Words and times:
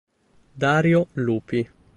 Dario 0.57 1.09
Lupi. 1.21 1.61